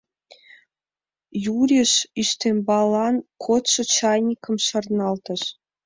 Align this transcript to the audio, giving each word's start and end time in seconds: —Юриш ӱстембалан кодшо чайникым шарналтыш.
—Юриш 1.57 1.93
ӱстембалан 2.21 3.15
кодшо 3.43 3.81
чайникым 3.95 4.55
шарналтыш. 4.67 5.41